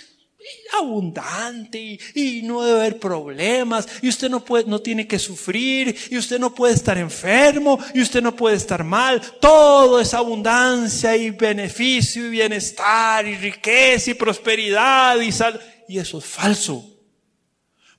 abundante 0.78 1.98
y, 2.14 2.42
no 2.42 2.62
debe 2.62 2.80
haber 2.80 2.98
problemas 2.98 3.86
y 4.02 4.08
usted 4.08 4.30
no 4.30 4.44
puede, 4.44 4.64
no 4.64 4.80
tiene 4.80 5.06
que 5.06 5.18
sufrir 5.18 5.94
y 6.10 6.16
usted 6.16 6.38
no 6.38 6.54
puede 6.54 6.74
estar 6.74 6.96
enfermo 6.98 7.78
y 7.94 8.00
usted 8.00 8.22
no 8.22 8.34
puede 8.34 8.56
estar 8.56 8.82
mal. 8.84 9.20
Todo 9.40 10.00
es 10.00 10.14
abundancia 10.14 11.16
y 11.16 11.30
beneficio 11.30 12.26
y 12.26 12.30
bienestar 12.30 13.26
y 13.26 13.36
riqueza 13.36 14.10
y 14.10 14.14
prosperidad 14.14 15.20
y 15.20 15.32
sal. 15.32 15.60
Y 15.88 15.98
eso 15.98 16.18
es 16.18 16.24
falso. 16.24 16.86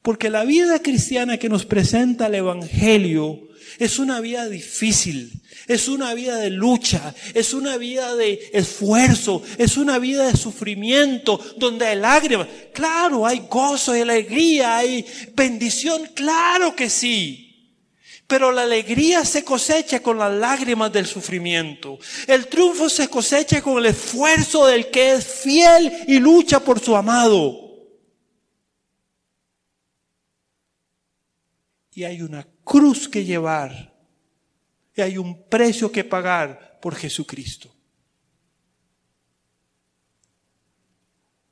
Porque 0.02 0.30
la 0.30 0.44
vida 0.44 0.80
cristiana 0.80 1.38
que 1.38 1.50
nos 1.50 1.66
presenta 1.66 2.28
el 2.28 2.36
Evangelio 2.36 3.51
es 3.80 4.00
una 4.00 4.20
vida 4.20 4.48
difícil, 4.48 5.32
es 5.68 5.88
una 5.88 6.14
vida 6.14 6.38
de 6.38 6.50
lucha, 6.50 7.14
es 7.34 7.54
una 7.54 7.78
vida 7.78 8.16
de 8.16 8.50
esfuerzo, 8.54 9.42
es 9.58 9.78
una 9.78 10.00
vida 10.00 10.28
de 10.28 10.38
sufrimiento, 10.38 11.40
donde 11.58 11.88
hay 11.88 11.98
lágrimas. 11.98 12.48
Claro, 12.74 13.26
hay 13.26 13.44
gozo, 13.50 13.94
hay 13.94 14.02
alegría, 14.02 14.78
hay 14.78 15.06
bendición, 15.34 16.10
claro 16.14 16.76
que 16.76 16.90
sí. 16.90 17.48
Pero 18.28 18.52
la 18.52 18.64
alegría 18.64 19.26
se 19.26 19.44
cosecha 19.44 20.02
con 20.02 20.18
las 20.18 20.34
lágrimas 20.34 20.92
del 20.94 21.06
sufrimiento. 21.06 22.00
El 22.28 22.48
triunfo 22.48 22.90
se 22.90 23.10
cosecha 23.10 23.62
con 23.62 23.78
el 23.78 23.88
esfuerzo 23.88 24.66
del 24.68 24.90
que 24.90 25.14
es 25.14 25.26
fiel 25.26 25.92
y 26.08 26.18
lucha 26.18 26.62
por 26.62 26.80
su 26.80 26.96
amado. 26.96 27.72
Y 31.94 32.06
hay 32.06 32.22
una 32.22 32.48
cruz 32.64 33.08
que 33.08 33.26
llevar 33.26 33.94
y 34.96 35.02
hay 35.02 35.18
un 35.18 35.44
precio 35.48 35.92
que 35.92 36.04
pagar 36.04 36.80
por 36.82 36.96
Jesucristo. 36.96 37.74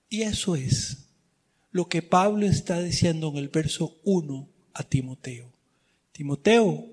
Y 0.09 0.23
eso 0.23 0.55
es 0.55 1.09
lo 1.71 1.87
que 1.87 2.01
Pablo 2.01 2.47
está 2.47 2.81
diciendo 2.81 3.29
en 3.29 3.37
el 3.37 3.49
verso 3.49 3.99
1 4.03 4.49
a 4.73 4.83
Timoteo. 4.83 5.53
Timoteo, 6.11 6.85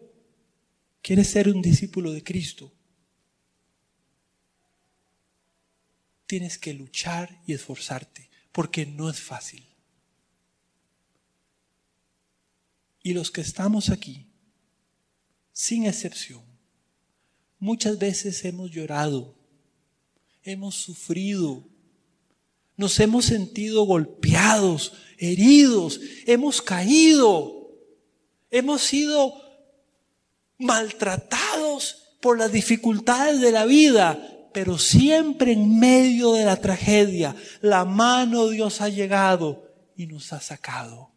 ¿quieres 1.02 1.28
ser 1.28 1.48
un 1.48 1.62
discípulo 1.62 2.12
de 2.12 2.22
Cristo? 2.22 2.72
Tienes 6.26 6.58
que 6.58 6.74
luchar 6.74 7.40
y 7.46 7.54
esforzarte, 7.54 8.28
porque 8.52 8.84
no 8.84 9.08
es 9.08 9.20
fácil. 9.20 9.65
Y 13.06 13.14
los 13.14 13.30
que 13.30 13.40
estamos 13.40 13.90
aquí, 13.90 14.26
sin 15.52 15.86
excepción. 15.86 16.42
Muchas 17.60 18.00
veces 18.00 18.44
hemos 18.44 18.72
llorado, 18.72 19.38
hemos 20.42 20.74
sufrido, 20.74 21.62
nos 22.76 22.98
hemos 22.98 23.26
sentido 23.26 23.84
golpeados, 23.84 24.92
heridos, 25.18 26.00
hemos 26.26 26.60
caído, 26.60 27.70
hemos 28.50 28.82
sido 28.82 29.40
maltratados 30.58 32.16
por 32.20 32.36
las 32.36 32.50
dificultades 32.50 33.40
de 33.40 33.52
la 33.52 33.66
vida, 33.66 34.50
pero 34.52 34.78
siempre 34.78 35.52
en 35.52 35.78
medio 35.78 36.32
de 36.32 36.44
la 36.44 36.56
tragedia, 36.56 37.36
la 37.60 37.84
mano 37.84 38.48
de 38.48 38.56
Dios 38.56 38.80
ha 38.80 38.88
llegado 38.88 39.62
y 39.96 40.08
nos 40.08 40.32
ha 40.32 40.40
sacado. 40.40 41.15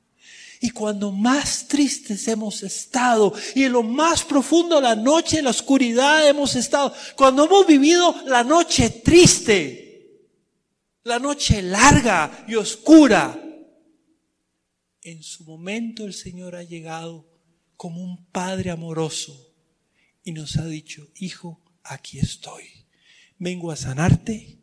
Y 0.60 0.72
cuando 0.72 1.12
más 1.12 1.68
tristes 1.68 2.28
hemos 2.28 2.64
estado 2.64 3.34
y 3.56 3.64
en 3.64 3.72
lo 3.72 3.84
más 3.84 4.24
profundo 4.24 4.76
de 4.76 4.82
la 4.82 4.96
noche, 4.96 5.40
en 5.40 5.46
la 5.46 5.52
oscuridad 5.52 6.28
hemos 6.28 6.56
estado, 6.56 6.94
cuando 7.16 7.46
hemos 7.46 7.66
vivido 7.66 8.14
la 8.26 8.44
noche 8.44 8.90
triste, 8.90 9.90
la 11.04 11.18
noche 11.18 11.62
larga 11.62 12.46
y 12.48 12.56
oscura, 12.56 13.42
en 15.02 15.24
su 15.24 15.46
momento 15.46 16.06
el 16.06 16.14
Señor 16.14 16.56
ha 16.56 16.64
llegado 16.64 17.26
como 17.78 18.04
un 18.04 18.26
Padre 18.26 18.70
amoroso 18.70 19.54
y 20.24 20.34
nos 20.34 20.58
ha 20.58 20.66
dicho, 20.66 21.08
hijo, 21.16 21.64
aquí 21.84 22.20
estoy. 22.20 22.66
Vengo 23.38 23.72
a 23.72 23.78
sanarte, 23.78 24.60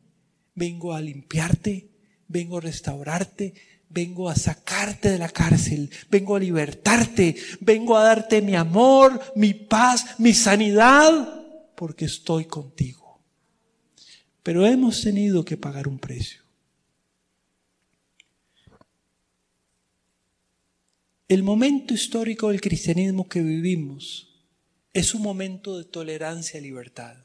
vengo 0.54 0.92
a 0.92 1.00
limpiarte, 1.00 1.88
vengo 2.28 2.58
a 2.58 2.60
restaurarte, 2.60 3.54
vengo 3.96 4.28
a 4.28 4.36
sacarte 4.36 5.08
de 5.08 5.18
la 5.18 5.30
cárcel, 5.30 5.90
vengo 6.10 6.36
a 6.36 6.38
libertarte, 6.38 7.34
vengo 7.60 7.96
a 7.96 8.04
darte 8.04 8.42
mi 8.42 8.54
amor, 8.54 9.18
mi 9.34 9.54
paz, 9.54 10.20
mi 10.20 10.34
sanidad, 10.34 11.72
porque 11.74 12.04
estoy 12.04 12.44
contigo. 12.44 13.22
Pero 14.42 14.66
hemos 14.66 15.00
tenido 15.00 15.46
que 15.46 15.56
pagar 15.56 15.88
un 15.88 15.98
precio. 15.98 16.42
El 21.26 21.42
momento 21.42 21.94
histórico 21.94 22.50
del 22.50 22.60
cristianismo 22.60 23.26
que 23.26 23.40
vivimos 23.40 24.44
es 24.92 25.14
un 25.14 25.22
momento 25.22 25.78
de 25.78 25.84
tolerancia 25.84 26.60
y 26.60 26.64
libertad. 26.64 27.16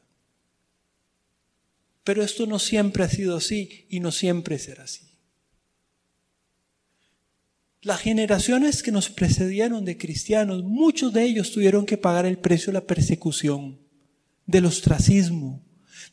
Pero 2.06 2.24
esto 2.24 2.48
no 2.48 2.60
siempre 2.60 3.04
ha 3.04 3.10
sido 3.10 3.36
así 3.36 3.86
y 3.90 4.00
no 4.00 4.14
siempre 4.14 4.58
será 4.58 4.86
así. 4.86 5.11
Las 7.82 8.00
generaciones 8.00 8.84
que 8.84 8.92
nos 8.92 9.10
precedieron 9.10 9.86
de 9.86 9.98
cristianos, 9.98 10.64
muchos 10.64 11.14
de 11.14 11.24
ellos 11.24 11.52
tuvieron 11.52 11.88
que 11.88 11.98
pagar 11.98 12.28
el 12.28 12.38
precio 12.38 12.68
de 12.68 12.74
la 12.74 12.86
persecución, 12.86 13.80
del 14.46 14.66
ostracismo, 14.66 15.64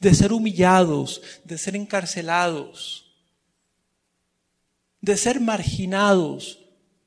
de 0.00 0.14
ser 0.14 0.32
humillados, 0.32 1.20
de 1.44 1.58
ser 1.58 1.76
encarcelados, 1.76 3.12
de 5.02 5.18
ser 5.18 5.40
marginados 5.40 6.58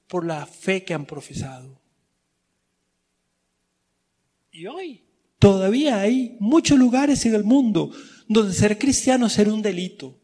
por 0.08 0.28
la 0.28 0.46
fe 0.46 0.84
que 0.84 0.94
han 0.94 1.08
profesado. 1.08 1.82
Y 4.52 4.68
hoy 4.68 5.04
todavía 5.40 6.02
hay 6.02 6.38
muchos 6.40 6.78
lugares 6.78 7.26
en 7.26 7.34
el 7.34 7.44
mundo 7.44 7.92
donde 8.28 8.54
ser 8.54 8.78
cristiano 8.78 9.26
es 9.26 9.34
ser 9.34 9.50
un 9.50 9.64
delito 9.64 10.21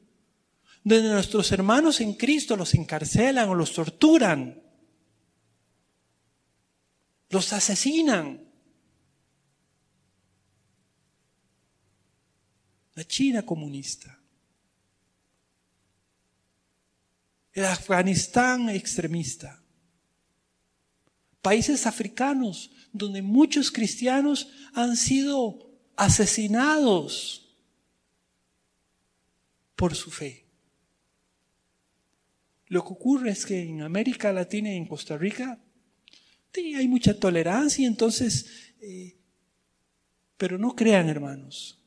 donde 0.83 1.09
nuestros 1.09 1.51
hermanos 1.51 1.99
en 1.99 2.13
Cristo 2.13 2.55
los 2.55 2.73
encarcelan 2.73 3.49
o 3.49 3.55
los 3.55 3.73
torturan, 3.73 4.61
los 7.29 7.53
asesinan. 7.53 8.45
La 12.95 13.03
China 13.03 13.45
comunista, 13.45 14.19
el 17.53 17.65
Afganistán 17.65 18.69
extremista, 18.69 19.61
países 21.43 21.85
africanos 21.85 22.71
donde 22.91 23.21
muchos 23.21 23.71
cristianos 23.71 24.49
han 24.73 24.97
sido 24.97 25.69
asesinados 25.95 27.55
por 29.75 29.95
su 29.95 30.09
fe. 30.09 30.46
Lo 32.67 32.83
que 32.83 32.93
ocurre 32.93 33.31
es 33.31 33.45
que 33.45 33.61
en 33.61 33.81
América 33.81 34.33
Latina 34.33 34.71
y 34.71 34.77
en 34.77 34.85
Costa 34.85 35.17
Rica 35.17 35.59
sí, 36.53 36.73
hay 36.75 36.87
mucha 36.87 37.17
tolerancia, 37.17 37.87
entonces, 37.87 38.73
eh, 38.81 39.15
pero 40.37 40.57
no 40.57 40.75
crean 40.75 41.07
hermanos. 41.07 41.79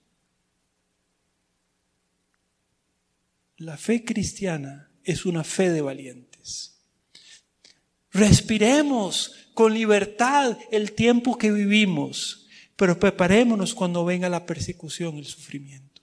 La 3.57 3.77
fe 3.77 4.05
cristiana 4.05 4.91
es 5.05 5.27
una 5.27 5.45
fe 5.45 5.71
de 5.71 5.83
valientes. 5.83 6.79
Respiremos 8.13 9.51
con 9.55 9.75
libertad 9.75 10.57
el 10.71 10.93
tiempo 10.93 11.37
que 11.37 11.53
vivimos, 11.53 12.49
pero 12.77 12.99
preparémonos 12.99 13.75
cuando 13.75 14.05
venga 14.05 14.29
la 14.29 14.47
persecución, 14.47 15.19
el 15.19 15.27
sufrimiento. 15.27 16.01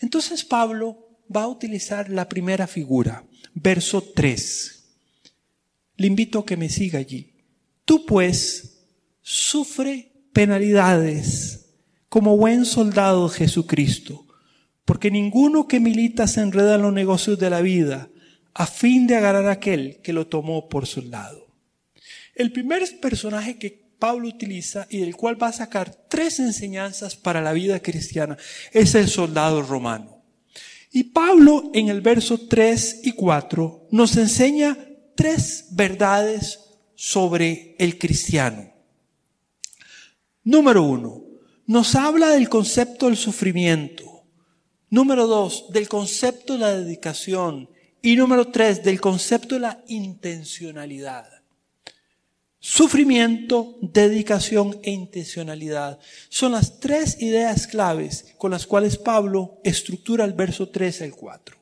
Entonces 0.00 0.44
Pablo 0.44 1.11
va 1.32 1.44
a 1.44 1.48
utilizar 1.48 2.10
la 2.10 2.28
primera 2.28 2.66
figura, 2.66 3.24
verso 3.54 4.02
3. 4.02 4.84
Le 5.96 6.06
invito 6.06 6.40
a 6.40 6.46
que 6.46 6.56
me 6.56 6.68
siga 6.68 6.98
allí. 6.98 7.32
Tú 7.84 8.06
pues 8.06 8.84
sufre 9.20 10.12
penalidades 10.32 11.70
como 12.08 12.36
buen 12.36 12.64
soldado 12.64 13.28
Jesucristo, 13.28 14.26
porque 14.84 15.10
ninguno 15.10 15.66
que 15.66 15.80
milita 15.80 16.26
se 16.26 16.40
enreda 16.40 16.74
en 16.74 16.82
los 16.82 16.92
negocios 16.92 17.38
de 17.38 17.50
la 17.50 17.60
vida 17.60 18.10
a 18.54 18.66
fin 18.66 19.06
de 19.06 19.16
agarrar 19.16 19.46
a 19.46 19.52
aquel 19.52 20.00
que 20.02 20.12
lo 20.12 20.26
tomó 20.26 20.68
por 20.68 20.86
soldado. 20.86 21.46
El 22.34 22.52
primer 22.52 22.82
personaje 23.00 23.58
que 23.58 23.82
Pablo 23.98 24.28
utiliza 24.28 24.86
y 24.90 24.98
del 24.98 25.14
cual 25.14 25.40
va 25.40 25.48
a 25.48 25.52
sacar 25.52 25.94
tres 26.08 26.40
enseñanzas 26.40 27.14
para 27.16 27.40
la 27.40 27.52
vida 27.52 27.80
cristiana 27.80 28.36
es 28.72 28.94
el 28.94 29.08
soldado 29.08 29.62
romano. 29.62 30.21
Y 30.92 31.04
Pablo 31.04 31.70
en 31.72 31.88
el 31.88 32.02
verso 32.02 32.38
3 32.38 33.00
y 33.04 33.12
4 33.12 33.88
nos 33.90 34.16
enseña 34.16 34.76
tres 35.14 35.68
verdades 35.70 36.60
sobre 36.94 37.74
el 37.78 37.98
cristiano. 37.98 38.72
Número 40.44 40.82
uno, 40.82 41.24
nos 41.66 41.94
habla 41.94 42.30
del 42.30 42.48
concepto 42.48 43.06
del 43.06 43.16
sufrimiento. 43.16 44.24
Número 44.90 45.26
dos, 45.26 45.66
del 45.70 45.88
concepto 45.88 46.52
de 46.52 46.58
la 46.58 46.76
dedicación. 46.76 47.70
Y 48.02 48.16
número 48.16 48.48
tres, 48.48 48.82
del 48.82 49.00
concepto 49.00 49.54
de 49.54 49.62
la 49.62 49.82
intencionalidad. 49.88 51.41
Sufrimiento, 52.64 53.76
dedicación 53.80 54.78
e 54.84 54.92
intencionalidad 54.92 55.98
son 56.28 56.52
las 56.52 56.78
tres 56.78 57.20
ideas 57.20 57.66
claves 57.66 58.36
con 58.38 58.52
las 58.52 58.68
cuales 58.68 58.98
Pablo 58.98 59.60
estructura 59.64 60.24
el 60.24 60.32
verso 60.32 60.68
3 60.68 61.02
al 61.02 61.10
4. 61.10 61.56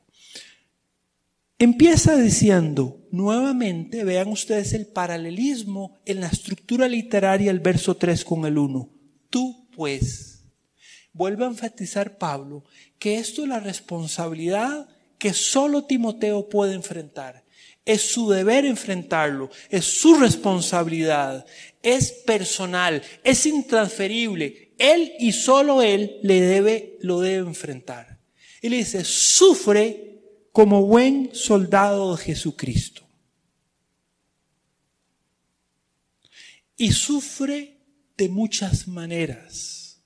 Empieza 1.57 2.15
diciendo, 2.17 3.07
nuevamente, 3.09 4.03
vean 4.03 4.27
ustedes 4.27 4.73
el 4.73 4.85
paralelismo 4.85 5.97
en 6.05 6.19
la 6.19 6.27
estructura 6.27 6.87
literaria 6.87 7.51
del 7.51 7.61
verso 7.61 7.97
3 7.97 8.23
con 8.23 8.45
el 8.45 8.59
1. 8.59 8.87
Tú 9.31 9.67
pues, 9.75 10.43
vuelve 11.13 11.45
a 11.45 11.47
enfatizar 11.47 12.19
Pablo 12.19 12.63
que 12.99 13.17
esto 13.17 13.41
es 13.41 13.47
la 13.47 13.59
responsabilidad 13.59 14.87
que 15.17 15.33
solo 15.33 15.85
Timoteo 15.85 16.47
puede 16.47 16.75
enfrentar. 16.75 17.43
Es 17.83 18.01
su 18.11 18.29
deber 18.29 18.65
enfrentarlo, 18.65 19.49
es 19.69 19.85
su 19.85 20.15
responsabilidad, 20.15 21.45
es 21.81 22.11
personal, 22.11 23.01
es 23.23 23.45
intransferible. 23.45 24.73
Él 24.77 25.13
y 25.19 25.31
solo 25.31 25.81
él 25.81 26.19
le 26.21 26.41
debe, 26.41 26.97
lo 27.01 27.19
debe 27.19 27.47
enfrentar. 27.47 28.19
Y 28.61 28.69
le 28.69 28.77
dice, 28.77 29.03
sufre 29.03 30.21
como 30.51 30.85
buen 30.85 31.33
soldado 31.33 32.15
de 32.15 32.23
Jesucristo. 32.23 33.07
Y 36.77 36.91
sufre 36.91 37.77
de 38.17 38.29
muchas 38.29 38.87
maneras. 38.87 40.01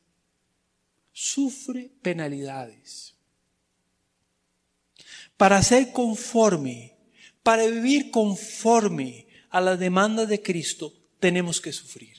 Sufre 1.11 1.91
penalidades. 2.01 3.15
Para 5.37 5.61
ser 5.63 5.91
conforme 5.91 6.94
para 7.45 7.67
vivir 7.67 8.09
conforme 8.09 9.27
a 9.51 9.61
la 9.61 9.77
demanda 9.77 10.25
de 10.25 10.41
Cristo, 10.41 10.91
tenemos 11.19 11.61
que 11.61 11.71
sufrir. 11.71 12.17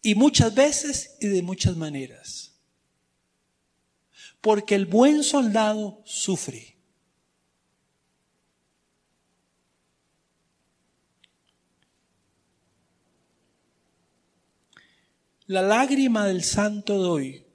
Y 0.00 0.14
muchas 0.14 0.54
veces 0.54 1.16
y 1.20 1.26
de 1.26 1.42
muchas 1.42 1.76
maneras. 1.76 2.54
Porque 4.40 4.76
el 4.76 4.86
buen 4.86 5.24
soldado 5.24 6.02
sufre. 6.04 6.78
La 15.48 15.62
lágrima 15.62 16.28
del 16.28 16.44
santo 16.44 17.02
de 17.02 17.08
hoy 17.08 17.46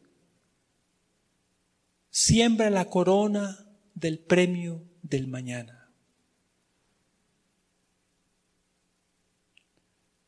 siembra 2.09 2.69
la 2.69 2.89
corona 2.89 3.65
del 3.95 4.19
premio 4.19 4.90
del 5.01 5.27
mañana. 5.27 5.89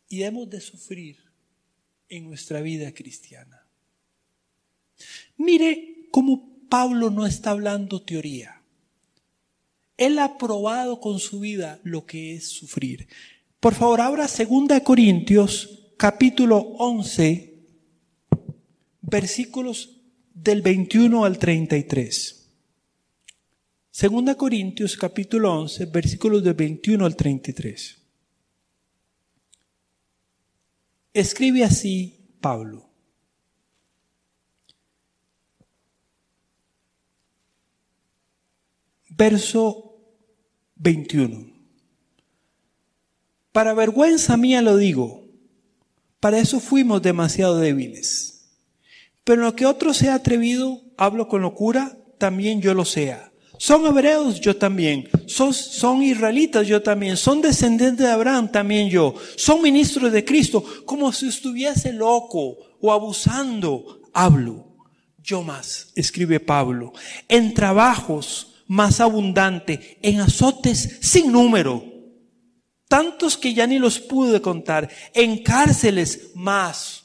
Y 0.09 0.23
hemos 0.23 0.49
de 0.49 0.61
sufrir 0.61 1.17
en 2.09 2.25
nuestra 2.25 2.61
vida 2.61 2.93
cristiana. 2.93 3.65
Mire 5.37 6.07
cómo 6.11 6.67
Pablo 6.69 7.09
no 7.09 7.25
está 7.25 7.51
hablando 7.51 8.01
teoría. 8.01 8.61
Él 9.97 10.19
ha 10.19 10.37
probado 10.37 10.99
con 10.99 11.19
su 11.19 11.39
vida 11.39 11.79
lo 11.83 12.05
que 12.05 12.35
es 12.35 12.47
sufrir. 12.47 13.07
Por 13.59 13.73
favor, 13.73 14.01
abra 14.01 14.27
2 14.27 14.81
Corintios 14.83 15.83
capítulo 15.97 16.57
11, 16.57 17.53
versículos 19.01 20.01
del 20.33 20.61
21 20.61 21.23
al 21.23 21.37
33. 21.37 22.42
Segunda 23.95 24.33
Corintios 24.33 24.97
capítulo 24.97 25.53
11, 25.53 25.85
versículos 25.85 26.43
de 26.43 26.53
21 26.53 27.05
al 27.05 27.15
33. 27.15 28.01
Escribe 31.13 31.63
así 31.63 32.25
Pablo. 32.41 32.89
Verso 39.09 39.95
21. 40.77 41.53
Para 43.51 43.75
vergüenza 43.75 44.37
mía 44.37 44.63
lo 44.63 44.75
digo, 44.75 45.27
para 46.19 46.39
eso 46.39 46.59
fuimos 46.59 47.03
demasiado 47.03 47.59
débiles. 47.59 48.57
Pero 49.23 49.43
lo 49.43 49.55
que 49.55 49.67
otro 49.67 49.93
se 49.93 50.09
ha 50.09 50.15
atrevido, 50.15 50.81
hablo 50.97 51.27
con 51.27 51.43
locura, 51.43 51.95
también 52.17 52.59
yo 52.59 52.73
lo 52.73 52.85
sea 52.85 53.32
son 53.63 53.85
hebreos, 53.85 54.41
yo 54.41 54.57
también. 54.57 55.07
Son, 55.25 55.53
son, 55.53 56.03
israelitas, 56.03 56.67
yo 56.67 56.81
también. 56.81 57.15
Son 57.15 57.39
descendientes 57.39 58.05
de 58.05 58.11
Abraham, 58.11 58.51
también 58.51 58.89
yo. 58.89 59.15
Son 59.37 59.61
ministros 59.61 60.11
de 60.11 60.25
Cristo. 60.25 60.65
Como 60.85 61.13
si 61.13 61.29
estuviese 61.29 61.93
loco 61.93 62.57
o 62.81 62.91
abusando, 62.91 64.01
hablo. 64.11 64.67
Yo 65.17 65.43
más, 65.43 65.93
escribe 65.95 66.41
Pablo. 66.41 66.91
En 67.29 67.53
trabajos 67.53 68.53
más 68.67 68.99
abundante, 68.99 69.97
en 70.01 70.19
azotes 70.19 70.97
sin 70.99 71.31
número. 71.31 71.85
Tantos 72.89 73.37
que 73.37 73.53
ya 73.53 73.65
ni 73.65 73.79
los 73.79 73.97
pude 73.97 74.41
contar. 74.41 74.89
En 75.13 75.41
cárceles 75.41 76.31
más 76.35 77.02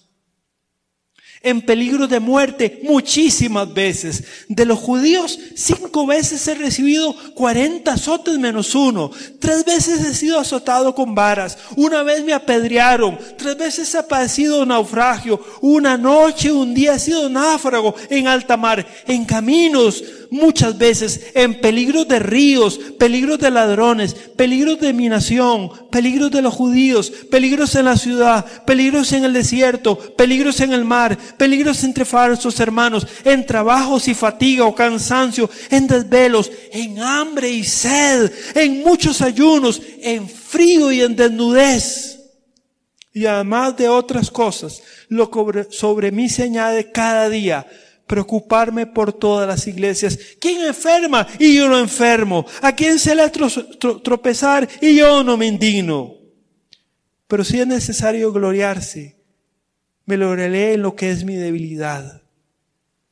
en 1.43 1.61
peligro 1.63 2.07
de 2.09 2.21
muerte 2.21 2.81
muchísimas 2.83 3.73
veces. 3.73 4.25
De 4.49 4.65
los 4.65 4.79
judíos, 4.79 5.39
cinco 5.55 6.07
veces 6.07 6.47
he 6.49 6.55
recibido 6.55 7.15
cuarenta 7.35 7.93
azotes 7.93 8.39
menos 8.39 8.75
uno. 8.75 9.11
Tres 9.39 9.65
veces 9.65 10.05
he 10.05 10.15
sido 10.15 10.39
azotado 10.39 10.95
con 10.95 11.15
varas. 11.15 11.59
Una 11.77 12.03
vez 12.03 12.25
me 12.25 12.33
apedrearon. 12.33 13.19
Tres 13.37 13.57
veces 13.57 13.95
he 13.95 14.03
padecido 14.03 14.67
naufragio. 14.67 15.41
Una 15.61 15.97
noche, 15.97 16.51
un 16.51 16.75
día 16.75 16.95
he 16.95 16.99
sido 16.99 17.29
náufrago 17.29 17.95
en 18.11 18.27
alta 18.27 18.57
mar. 18.57 18.87
En 19.07 19.25
caminos, 19.25 20.03
muchas 20.31 20.77
veces 20.77 21.31
en 21.35 21.61
peligros 21.61 22.07
de 22.09 22.19
ríos, 22.19 22.79
peligros 22.99 23.39
de 23.39 23.51
ladrones, 23.51 24.15
peligros 24.15 24.81
de 24.81 24.93
mi 24.93 25.09
nación, 25.09 25.71
peligros 25.91 26.31
de 26.31 26.43
los 26.43 26.55
judíos, 26.55 27.11
peligros 27.31 27.75
en 27.75 27.87
la 27.87 27.97
ciudad, 27.97 28.45
peligros 28.65 29.13
en 29.13 29.25
el 29.25 29.33
desierto, 29.33 29.99
peligros 30.17 30.61
en 30.61 30.73
el 30.73 30.85
mar, 30.85 31.19
peligros 31.37 31.85
entre 31.85 32.05
falsos 32.05 32.61
hermanos, 32.61 33.07
en 33.25 33.47
trabajos 33.47 34.09
y 34.09 34.15
fatiga 34.15 34.65
o 34.65 34.75
cansancio, 34.75 35.49
en 35.71 35.87
desvelos, 35.87 36.51
en 36.73 36.99
hambre 37.01 37.51
y 37.51 37.65
sed, 37.65 38.31
en 38.55 38.83
muchos 38.83 39.21
ayunos, 39.23 39.81
en 40.01 40.29
frío 40.29 40.93
y 40.93 41.03
en 41.03 41.17
desnudez. 41.17 42.17
Y 43.13 43.27
además 43.27 43.77
de 43.77 43.89
otras 43.89 44.31
cosas, 44.31 44.83
lo 45.09 45.31
sobre 45.71 46.13
mí 46.13 46.29
se 46.29 46.45
añade 46.45 46.93
cada 46.93 47.29
día 47.29 47.67
preocuparme 48.09 48.87
por 48.87 49.13
todas 49.13 49.47
las 49.47 49.69
iglesias. 49.69 50.19
¿Quién 50.41 50.63
enferma 50.63 51.27
y 51.39 51.55
yo 51.55 51.69
no 51.69 51.79
enfermo? 51.79 52.45
¿A 52.63 52.75
quién 52.75 52.99
se 52.99 53.15
le 53.15 53.31
tropezar 53.31 54.69
y 54.81 54.97
yo 54.97 55.23
no 55.23 55.37
me 55.37 55.47
indigno? 55.47 56.17
Pero 57.29 57.45
si 57.45 57.61
es 57.61 57.67
necesario 57.67 58.33
gloriarse, 58.33 59.17
me 60.07 60.17
lograré 60.17 60.73
en 60.73 60.83
lo 60.83 60.97
que 60.97 61.11
es 61.11 61.25
mi 61.25 61.37
debilidad. 61.37 62.23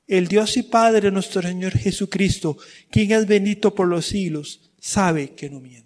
El 0.08 0.28
Dios 0.28 0.56
y 0.56 0.62
Padre 0.62 1.10
nuestro 1.10 1.42
Señor 1.42 1.76
Jesucristo, 1.76 2.56
quien 2.90 3.12
es 3.12 3.26
bendito 3.26 3.74
por 3.74 3.86
los 3.86 4.06
siglos, 4.06 4.70
sabe 4.80 5.34
que 5.34 5.50
no 5.50 5.60
miente. 5.60 5.85